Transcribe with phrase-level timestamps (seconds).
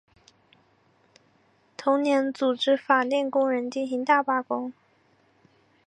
[1.77, 4.73] 同年组织法电工人进行大罢工。